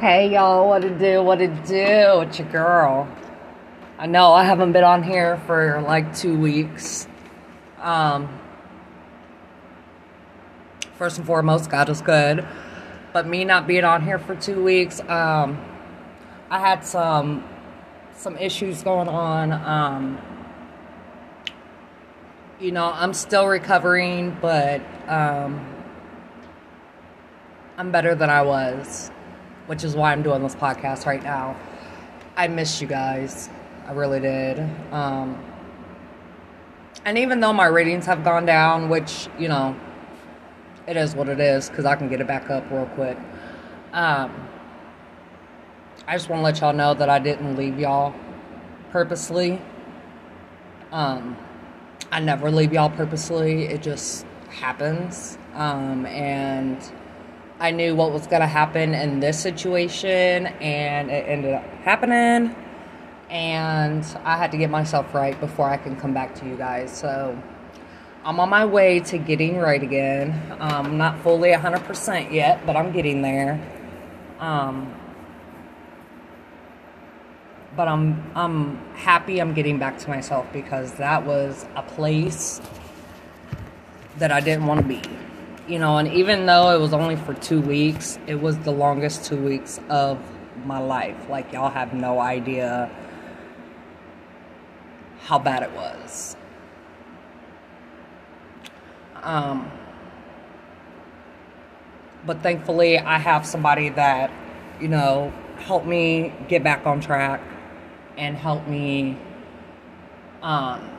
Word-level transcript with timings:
Hey 0.00 0.32
y'all, 0.32 0.66
what 0.66 0.80
to 0.80 0.98
do? 0.98 1.22
What 1.22 1.40
to 1.40 1.48
do? 1.48 2.22
It's 2.22 2.38
your 2.38 2.48
girl. 2.48 3.06
I 3.98 4.06
know 4.06 4.32
I 4.32 4.44
haven't 4.44 4.72
been 4.72 4.82
on 4.82 5.02
here 5.02 5.36
for 5.46 5.82
like 5.82 6.16
two 6.16 6.38
weeks. 6.38 7.06
Um, 7.76 8.40
first 10.94 11.18
and 11.18 11.26
foremost, 11.26 11.68
God 11.68 11.90
is 11.90 12.00
good. 12.00 12.48
But 13.12 13.26
me 13.26 13.44
not 13.44 13.66
being 13.66 13.84
on 13.84 14.02
here 14.02 14.18
for 14.18 14.34
two 14.34 14.64
weeks, 14.64 15.00
um, 15.00 15.62
I 16.48 16.60
had 16.60 16.82
some 16.82 17.44
some 18.16 18.38
issues 18.38 18.82
going 18.82 19.08
on. 19.08 19.52
Um, 19.52 20.18
you 22.58 22.72
know, 22.72 22.90
I'm 22.90 23.12
still 23.12 23.46
recovering, 23.46 24.34
but 24.40 24.80
um, 25.08 25.62
I'm 27.76 27.92
better 27.92 28.14
than 28.14 28.30
I 28.30 28.40
was, 28.40 29.10
which 29.70 29.84
is 29.84 29.94
why 29.94 30.10
I'm 30.10 30.20
doing 30.20 30.42
this 30.42 30.56
podcast 30.56 31.06
right 31.06 31.22
now. 31.22 31.56
I 32.36 32.48
missed 32.48 32.80
you 32.80 32.88
guys. 32.88 33.48
I 33.86 33.92
really 33.92 34.18
did. 34.18 34.58
Um, 34.90 35.40
and 37.04 37.16
even 37.16 37.38
though 37.38 37.52
my 37.52 37.66
ratings 37.66 38.04
have 38.06 38.24
gone 38.24 38.46
down, 38.46 38.88
which, 38.88 39.28
you 39.38 39.46
know, 39.46 39.78
it 40.88 40.96
is 40.96 41.14
what 41.14 41.28
it 41.28 41.38
is 41.38 41.70
because 41.70 41.84
I 41.84 41.94
can 41.94 42.08
get 42.08 42.20
it 42.20 42.26
back 42.26 42.50
up 42.50 42.68
real 42.68 42.86
quick. 42.96 43.16
Um, 43.92 44.48
I 46.08 46.16
just 46.16 46.28
want 46.28 46.40
to 46.40 46.44
let 46.44 46.60
y'all 46.60 46.72
know 46.72 46.92
that 46.94 47.08
I 47.08 47.20
didn't 47.20 47.54
leave 47.54 47.78
y'all 47.78 48.12
purposely. 48.90 49.62
Um, 50.90 51.36
I 52.10 52.18
never 52.18 52.50
leave 52.50 52.72
y'all 52.72 52.90
purposely. 52.90 53.66
It 53.66 53.82
just 53.82 54.26
happens. 54.48 55.38
Um, 55.54 56.06
and 56.06 56.82
I 57.60 57.70
knew 57.72 57.94
what 57.94 58.10
was 58.10 58.26
going 58.26 58.40
to 58.40 58.46
happen 58.46 58.94
in 58.94 59.20
this 59.20 59.38
situation, 59.38 60.46
and 60.46 61.10
it 61.10 61.28
ended 61.28 61.52
up 61.52 61.64
happening. 61.84 62.56
And 63.28 64.04
I 64.24 64.38
had 64.38 64.50
to 64.52 64.56
get 64.56 64.70
myself 64.70 65.14
right 65.14 65.38
before 65.38 65.68
I 65.68 65.76
can 65.76 65.94
come 65.94 66.14
back 66.14 66.34
to 66.36 66.46
you 66.46 66.56
guys. 66.56 66.90
So 66.90 67.40
I'm 68.24 68.40
on 68.40 68.48
my 68.48 68.64
way 68.64 69.00
to 69.00 69.18
getting 69.18 69.58
right 69.58 69.82
again. 69.82 70.56
I'm 70.58 70.86
um, 70.86 70.98
not 70.98 71.20
fully 71.20 71.50
100% 71.50 72.32
yet, 72.32 72.64
but 72.64 72.76
I'm 72.76 72.92
getting 72.92 73.20
there. 73.20 73.60
Um, 74.38 74.94
but 77.76 77.86
I'm 77.86 78.30
I'm 78.34 78.76
happy 78.94 79.38
I'm 79.38 79.54
getting 79.54 79.78
back 79.78 79.98
to 79.98 80.08
myself 80.08 80.46
because 80.52 80.94
that 80.94 81.24
was 81.24 81.66
a 81.76 81.82
place 81.82 82.60
that 84.18 84.32
I 84.32 84.40
didn't 84.40 84.66
want 84.66 84.80
to 84.80 84.86
be. 84.86 85.02
You 85.70 85.78
know, 85.78 85.98
and 85.98 86.08
even 86.08 86.46
though 86.46 86.74
it 86.74 86.80
was 86.80 86.92
only 86.92 87.14
for 87.14 87.32
2 87.32 87.60
weeks, 87.60 88.18
it 88.26 88.34
was 88.34 88.58
the 88.58 88.72
longest 88.72 89.24
2 89.26 89.36
weeks 89.36 89.78
of 89.88 90.18
my 90.66 90.80
life. 90.80 91.28
Like 91.28 91.52
y'all 91.52 91.70
have 91.70 91.94
no 91.94 92.18
idea 92.18 92.90
how 95.20 95.38
bad 95.38 95.62
it 95.62 95.70
was. 95.70 96.34
Um 99.22 99.70
but 102.26 102.42
thankfully 102.42 102.98
I 102.98 103.18
have 103.18 103.46
somebody 103.46 103.90
that, 103.90 104.32
you 104.80 104.88
know, 104.88 105.32
helped 105.58 105.86
me 105.86 106.34
get 106.48 106.64
back 106.64 106.84
on 106.84 107.00
track 107.00 107.40
and 108.18 108.36
helped 108.36 108.66
me 108.66 109.16
um, 110.42 110.89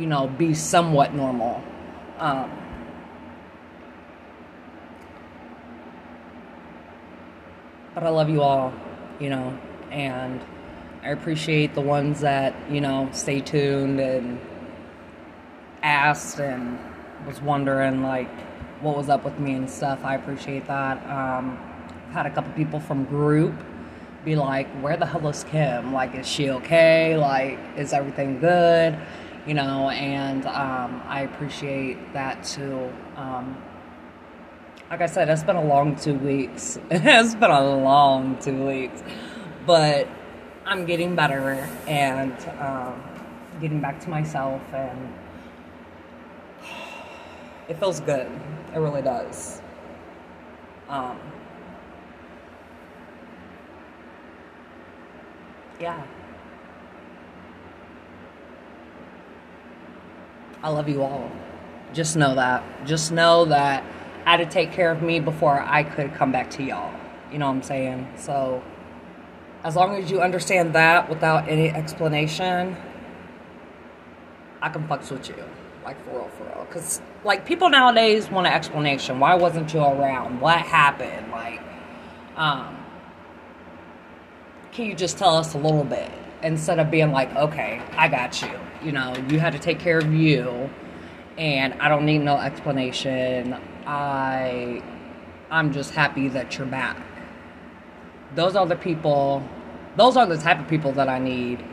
you 0.00 0.06
know 0.06 0.26
be 0.26 0.54
somewhat 0.54 1.12
normal 1.14 1.62
um, 2.18 2.50
but 7.94 8.02
i 8.02 8.08
love 8.08 8.30
you 8.30 8.40
all 8.40 8.72
you 9.18 9.28
know 9.28 9.56
and 9.90 10.40
i 11.02 11.10
appreciate 11.10 11.74
the 11.74 11.80
ones 11.80 12.20
that 12.20 12.54
you 12.70 12.80
know 12.80 13.08
stay 13.12 13.40
tuned 13.40 14.00
and 14.00 14.40
asked 15.82 16.40
and 16.40 16.78
was 17.26 17.42
wondering 17.42 18.02
like 18.02 18.30
what 18.80 18.96
was 18.96 19.10
up 19.10 19.22
with 19.22 19.38
me 19.38 19.52
and 19.52 19.68
stuff 19.68 20.02
i 20.02 20.14
appreciate 20.14 20.66
that 20.66 20.96
um, 21.10 21.58
had 22.12 22.24
a 22.24 22.30
couple 22.30 22.50
people 22.54 22.80
from 22.80 23.04
group 23.04 23.54
be 24.24 24.36
like, 24.36 24.68
where 24.82 24.96
the 24.96 25.06
hell 25.06 25.26
is 25.28 25.44
Kim? 25.44 25.92
Like, 25.92 26.14
is 26.14 26.26
she 26.28 26.50
okay? 26.50 27.16
Like, 27.16 27.58
is 27.76 27.92
everything 27.92 28.38
good? 28.38 28.98
You 29.46 29.54
know, 29.54 29.88
and 29.90 30.44
um, 30.46 31.02
I 31.06 31.22
appreciate 31.22 32.12
that 32.12 32.44
too. 32.44 32.92
Um, 33.16 33.56
like 34.90 35.00
I 35.00 35.06
said, 35.06 35.28
it's 35.28 35.42
been 35.42 35.56
a 35.56 35.64
long 35.64 35.96
two 35.96 36.14
weeks. 36.14 36.78
it's 36.90 37.34
been 37.34 37.50
a 37.50 37.76
long 37.76 38.36
two 38.38 38.66
weeks. 38.66 39.02
But 39.66 40.08
I'm 40.66 40.84
getting 40.84 41.14
better 41.14 41.68
and 41.86 42.32
um, 42.60 43.02
getting 43.60 43.80
back 43.80 44.00
to 44.00 44.10
myself, 44.10 44.60
and 44.74 45.14
it 47.68 47.78
feels 47.78 48.00
good. 48.00 48.30
It 48.74 48.78
really 48.78 49.02
does. 49.02 49.62
Um, 50.88 51.18
Yeah. 55.80 56.02
I 60.62 60.68
love 60.68 60.88
you 60.88 61.02
all. 61.02 61.30
Just 61.94 62.16
know 62.16 62.34
that. 62.34 62.62
Just 62.86 63.12
know 63.12 63.46
that 63.46 63.82
I 64.26 64.36
had 64.36 64.36
to 64.38 64.46
take 64.46 64.72
care 64.72 64.90
of 64.90 65.02
me 65.02 65.18
before 65.18 65.60
I 65.60 65.82
could 65.82 66.12
come 66.14 66.30
back 66.32 66.50
to 66.52 66.62
y'all. 66.62 66.94
You 67.32 67.38
know 67.38 67.46
what 67.46 67.56
I'm 67.56 67.62
saying? 67.62 68.12
So, 68.16 68.62
as 69.64 69.76
long 69.76 69.96
as 69.96 70.10
you 70.10 70.20
understand 70.20 70.74
that 70.74 71.08
without 71.08 71.48
any 71.48 71.70
explanation, 71.70 72.76
I 74.60 74.68
can 74.68 74.86
fucks 74.86 75.10
with 75.10 75.28
you. 75.28 75.44
Like, 75.84 76.02
for 76.04 76.10
real, 76.10 76.28
for 76.36 76.44
real. 76.44 76.66
Because, 76.68 77.00
like, 77.24 77.46
people 77.46 77.70
nowadays 77.70 78.30
want 78.30 78.46
an 78.46 78.52
explanation. 78.52 79.18
Why 79.18 79.34
wasn't 79.34 79.72
you 79.72 79.80
around? 79.80 80.40
What 80.40 80.58
happened? 80.58 81.30
Like, 81.30 81.60
um, 82.36 82.76
can 84.72 84.86
you 84.86 84.94
just 84.94 85.16
tell 85.16 85.36
us 85.36 85.54
a 85.54 85.58
little 85.58 85.84
bit 85.84 86.10
instead 86.42 86.78
of 86.78 86.90
being 86.90 87.12
like, 87.12 87.34
okay, 87.36 87.80
I 87.96 88.08
got 88.08 88.40
you. 88.42 88.58
You 88.82 88.92
know, 88.92 89.14
you 89.28 89.38
had 89.38 89.52
to 89.52 89.58
take 89.58 89.78
care 89.78 89.98
of 89.98 90.12
you, 90.12 90.70
and 91.36 91.74
I 91.74 91.88
don't 91.88 92.06
need 92.06 92.18
no 92.18 92.36
explanation. 92.36 93.56
I, 93.86 94.82
I'm 95.50 95.72
just 95.72 95.92
happy 95.92 96.28
that 96.28 96.56
you're 96.56 96.66
back. 96.66 96.96
Those 98.34 98.56
are 98.56 98.66
the 98.66 98.76
people. 98.76 99.42
Those 99.96 100.16
are 100.16 100.26
the 100.26 100.38
type 100.38 100.60
of 100.60 100.68
people 100.68 100.92
that 100.92 101.08
I 101.08 101.18
need. 101.18 101.64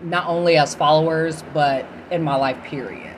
Not 0.00 0.26
only 0.28 0.56
as 0.56 0.74
followers, 0.74 1.42
but 1.52 1.86
in 2.10 2.22
my 2.22 2.36
life, 2.36 2.62
period. 2.64 3.16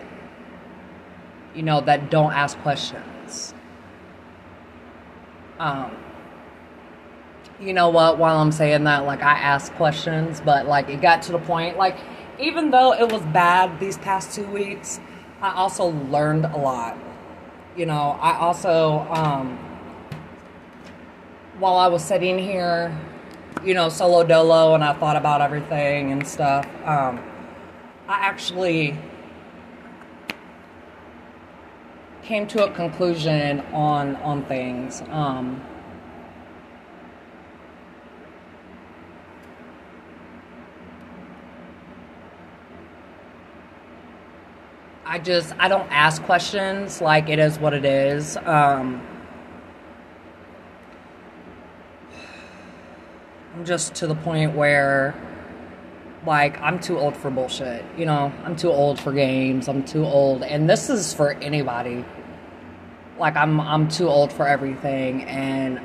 You 1.54 1.62
know, 1.62 1.80
that 1.82 2.10
don't 2.10 2.32
ask 2.32 2.56
questions. 2.58 3.54
Um, 5.58 5.94
you 7.60 7.74
know 7.74 7.90
what, 7.90 8.18
while 8.18 8.38
I'm 8.38 8.52
saying 8.52 8.84
that, 8.84 9.04
like 9.04 9.22
I 9.22 9.38
asked 9.38 9.74
questions, 9.74 10.40
but 10.40 10.66
like 10.66 10.88
it 10.88 11.00
got 11.00 11.22
to 11.22 11.32
the 11.32 11.38
point, 11.38 11.76
like 11.76 11.98
even 12.38 12.70
though 12.70 12.94
it 12.94 13.12
was 13.12 13.22
bad 13.22 13.78
these 13.78 13.98
past 13.98 14.34
two 14.34 14.46
weeks, 14.46 14.98
I 15.42 15.54
also 15.54 15.88
learned 16.10 16.46
a 16.46 16.56
lot. 16.56 16.96
You 17.76 17.86
know, 17.86 18.18
I 18.20 18.38
also, 18.38 19.06
um, 19.10 19.58
while 21.58 21.76
I 21.76 21.88
was 21.88 22.02
sitting 22.02 22.38
here, 22.38 22.98
you 23.62 23.74
know, 23.74 23.90
solo 23.90 24.24
dolo, 24.24 24.74
and 24.74 24.82
I 24.82 24.94
thought 24.94 25.16
about 25.16 25.42
everything 25.42 26.12
and 26.12 26.26
stuff, 26.26 26.66
um, 26.84 27.22
I 28.08 28.20
actually 28.20 28.98
came 32.22 32.46
to 32.48 32.64
a 32.64 32.70
conclusion 32.70 33.60
on 33.72 34.16
on 34.16 34.44
things. 34.46 35.02
Um, 35.10 35.62
I 45.10 45.18
just 45.18 45.52
I 45.58 45.66
don't 45.66 45.90
ask 45.90 46.22
questions 46.22 47.00
like 47.00 47.28
it 47.28 47.40
is 47.40 47.58
what 47.58 47.74
it 47.74 47.84
is. 47.84 48.36
Um, 48.36 49.04
I'm 53.52 53.64
just 53.64 53.96
to 53.96 54.06
the 54.06 54.14
point 54.14 54.54
where 54.54 55.16
like 56.24 56.60
I'm 56.60 56.78
too 56.78 56.96
old 56.96 57.16
for 57.16 57.28
bullshit. 57.28 57.84
You 57.98 58.06
know, 58.06 58.32
I'm 58.44 58.54
too 58.54 58.70
old 58.70 59.00
for 59.00 59.12
games. 59.12 59.66
I'm 59.68 59.82
too 59.82 60.04
old, 60.04 60.44
and 60.44 60.70
this 60.70 60.88
is 60.88 61.12
for 61.12 61.32
anybody. 61.32 62.04
Like 63.18 63.34
I'm 63.34 63.60
I'm 63.60 63.88
too 63.88 64.06
old 64.06 64.32
for 64.32 64.46
everything, 64.46 65.24
and 65.24 65.80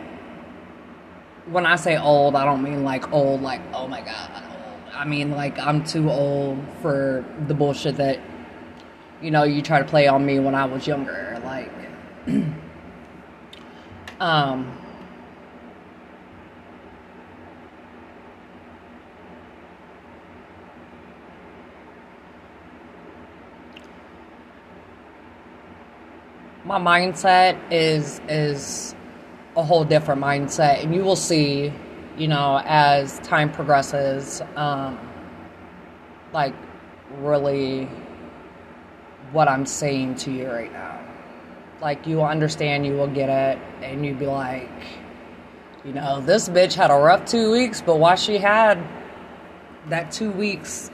when 1.48 1.66
I 1.66 1.78
say 1.78 1.98
old, 1.98 2.36
I 2.36 2.46
don't 2.46 2.62
mean 2.62 2.84
like 2.84 3.12
old 3.12 3.42
like 3.42 3.62
oh 3.74 3.88
my 3.88 4.02
god. 4.02 4.44
I 4.94 5.04
mean 5.04 5.32
like 5.32 5.58
I'm 5.58 5.84
too 5.84 6.12
old 6.12 6.64
for 6.84 7.26
the 7.48 7.56
bullshit 7.56 7.98
that 7.98 8.20
you 9.22 9.32
know, 9.32 9.44
you 9.44 9.62
try 9.62 9.80
to 9.80 9.86
play 9.86 10.08
on 10.08 10.26
me 10.26 10.40
when 10.40 10.56
I 10.56 10.66
was 10.66 10.88
younger. 10.88 11.42
Like, 11.44 11.72
Um, 14.20 14.72
my 26.64 26.80
mindset 26.80 27.60
is 27.72 28.22
is 28.30 28.96
a 29.58 29.64
whole 29.64 29.84
different 29.84 30.22
mindset 30.22 30.82
and 30.84 30.96
you 30.96 31.04
will 31.04 31.16
see 31.18 31.72
you 32.18 32.28
know 32.28 32.62
as 32.66 33.20
time 33.20 33.52
progresses 33.52 34.42
um 34.56 34.98
like 36.34 36.54
really 37.20 37.88
what 39.36 39.48
i'm 39.48 39.66
saying 39.66 40.16
to 40.16 40.32
you 40.32 40.48
right 40.48 40.74
now 40.74 41.00
like 41.82 42.08
you 42.08 42.16
will 42.18 42.26
understand 42.26 42.86
you 42.86 42.94
will 42.94 43.08
get 43.08 43.30
it 43.30 43.60
and 43.84 44.06
you'd 44.06 44.18
be 44.18 44.26
like 44.26 44.70
you 45.84 45.94
know 45.94 46.22
this 46.22 46.50
bitch 46.50 46.74
had 46.74 46.90
a 46.90 46.96
rough 46.96 47.26
two 47.26 47.52
weeks 47.52 47.82
but 47.82 48.00
why 48.00 48.16
she 48.16 48.38
had 48.38 48.82
that 49.90 50.12
two 50.12 50.32
weeks 50.32 50.90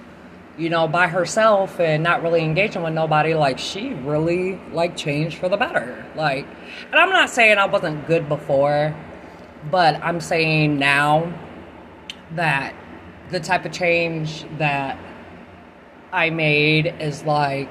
you 0.57 0.69
know, 0.69 0.88
by 0.88 1.07
herself 1.07 1.79
and 1.79 2.03
not 2.03 2.21
really 2.21 2.43
engaging 2.43 2.83
with 2.83 2.93
nobody, 2.93 3.33
like 3.33 3.57
she 3.57 3.93
really 3.93 4.59
like 4.71 4.95
changed 4.95 5.38
for 5.38 5.49
the 5.49 5.57
better. 5.57 6.05
Like, 6.15 6.45
and 6.91 6.95
I'm 6.99 7.09
not 7.09 7.29
saying 7.29 7.57
I 7.57 7.65
wasn't 7.65 8.05
good 8.05 8.27
before, 8.27 8.95
but 9.69 9.95
I'm 10.03 10.19
saying 10.19 10.77
now 10.77 11.33
that 12.35 12.75
the 13.29 13.39
type 13.39 13.65
of 13.65 13.71
change 13.71 14.45
that 14.57 14.99
I 16.11 16.29
made 16.29 16.93
is 16.99 17.23
like 17.23 17.69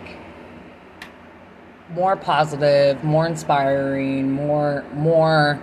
more 1.90 2.16
positive, 2.16 3.02
more 3.02 3.26
inspiring, 3.26 4.32
more 4.32 4.84
more 4.94 5.60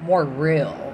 more 0.00 0.24
real 0.24 0.84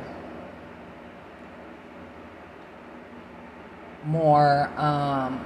more 4.05 4.71
um, 4.77 5.45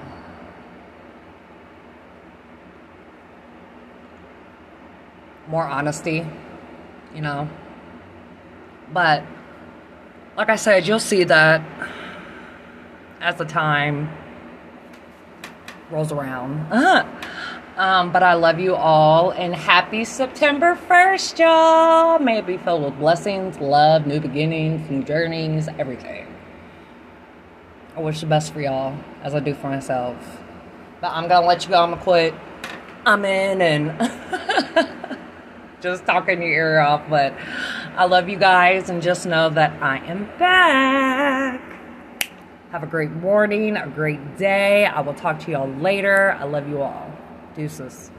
more 5.48 5.66
honesty, 5.66 6.26
you 7.14 7.20
know. 7.20 7.48
But 8.92 9.24
like 10.36 10.48
I 10.48 10.56
said, 10.56 10.86
you'll 10.86 11.00
see 11.00 11.24
that 11.24 11.62
as 13.20 13.36
the 13.36 13.44
time 13.44 14.10
rolls 15.94 16.10
around. 16.10 16.66
Um, 17.76 18.12
but 18.12 18.22
I 18.22 18.34
love 18.34 18.58
you 18.60 18.74
all 18.74 19.30
and 19.30 19.54
happy 19.54 20.04
September 20.04 20.76
1st, 20.88 21.38
y'all. 21.38 22.18
May 22.18 22.38
it 22.38 22.46
be 22.46 22.56
filled 22.56 22.84
with 22.84 22.98
blessings, 22.98 23.58
love, 23.58 24.06
new 24.06 24.20
beginnings, 24.20 24.88
new 24.90 25.02
journeys, 25.02 25.68
everything. 25.78 26.26
I 27.96 28.00
wish 28.00 28.20
the 28.20 28.26
best 28.26 28.52
for 28.52 28.60
y'all 28.60 28.96
as 29.22 29.34
I 29.34 29.40
do 29.40 29.54
for 29.54 29.68
myself. 29.68 30.16
But 31.00 31.12
I'm 31.12 31.28
gonna 31.28 31.46
let 31.46 31.64
you 31.64 31.70
go. 31.70 31.82
I'm 31.82 31.90
gonna 31.90 32.02
quit. 32.02 32.34
I'm 33.06 33.24
in 33.24 33.60
and 33.62 34.88
just 35.80 36.06
talking 36.06 36.42
your 36.42 36.50
ear 36.50 36.80
off. 36.80 37.02
But 37.08 37.34
I 37.96 38.06
love 38.06 38.28
you 38.28 38.36
guys 38.36 38.90
and 38.90 39.00
just 39.00 39.26
know 39.26 39.48
that 39.50 39.80
I 39.80 39.98
am 40.06 40.24
back. 40.38 41.03
Have 42.74 42.82
a 42.82 42.86
great 42.88 43.12
morning, 43.12 43.76
a 43.76 43.86
great 43.86 44.36
day. 44.36 44.84
I 44.84 45.00
will 45.00 45.14
talk 45.14 45.38
to 45.44 45.50
y'all 45.52 45.68
later. 45.74 46.32
I 46.32 46.42
love 46.42 46.68
you 46.68 46.82
all. 46.82 47.08
Deuces. 47.54 48.10